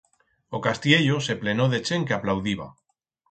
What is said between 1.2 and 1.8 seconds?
se plenó de